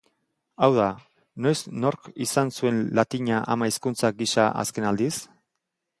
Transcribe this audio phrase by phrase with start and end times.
[0.63, 0.85] Hau da,
[1.47, 1.53] noiz
[1.83, 5.15] nork izan zuen latina ama hizkuntza gisa azken aldiz?